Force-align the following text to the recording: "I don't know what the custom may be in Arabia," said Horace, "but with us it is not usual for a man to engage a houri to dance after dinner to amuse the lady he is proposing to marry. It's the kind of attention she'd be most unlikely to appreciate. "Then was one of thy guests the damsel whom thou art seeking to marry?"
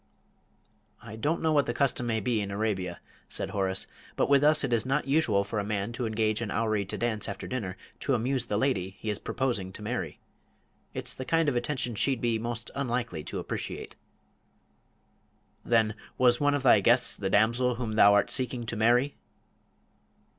"I 1.03 1.15
don't 1.15 1.43
know 1.43 1.53
what 1.53 1.67
the 1.67 1.75
custom 1.75 2.07
may 2.07 2.19
be 2.21 2.41
in 2.41 2.49
Arabia," 2.49 2.99
said 3.29 3.51
Horace, 3.51 3.85
"but 4.15 4.29
with 4.29 4.43
us 4.43 4.63
it 4.63 4.73
is 4.73 4.83
not 4.83 5.07
usual 5.07 5.43
for 5.43 5.59
a 5.59 5.63
man 5.63 5.91
to 5.91 6.07
engage 6.07 6.41
a 6.41 6.47
houri 6.47 6.85
to 6.85 6.97
dance 6.97 7.29
after 7.29 7.45
dinner 7.45 7.77
to 7.99 8.15
amuse 8.15 8.47
the 8.47 8.57
lady 8.57 8.95
he 8.97 9.11
is 9.11 9.19
proposing 9.19 9.71
to 9.73 9.83
marry. 9.83 10.19
It's 10.95 11.13
the 11.13 11.23
kind 11.23 11.47
of 11.47 11.55
attention 11.55 11.93
she'd 11.93 12.19
be 12.19 12.39
most 12.39 12.71
unlikely 12.73 13.23
to 13.25 13.37
appreciate. 13.37 13.95
"Then 15.63 15.93
was 16.17 16.39
one 16.41 16.55
of 16.55 16.63
thy 16.63 16.79
guests 16.79 17.15
the 17.15 17.29
damsel 17.29 17.75
whom 17.75 17.91
thou 17.91 18.15
art 18.15 18.31
seeking 18.31 18.65
to 18.65 18.75
marry?" 18.75 19.17